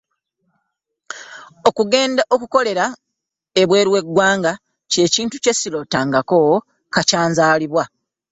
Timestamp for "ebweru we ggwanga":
3.61-4.51